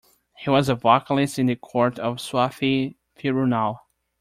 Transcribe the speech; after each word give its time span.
He 0.35 0.49
was 0.49 0.67
a 0.67 0.73
vocalist 0.73 1.37
in 1.37 1.45
the 1.45 1.55
court 1.55 1.99
of 1.99 2.17
Swathi 2.17 2.95
Thirunal. 3.19 3.81